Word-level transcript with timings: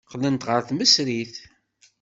Qqlent 0.09 0.47
ɣer 0.49 0.61
tmesrit. 0.63 1.35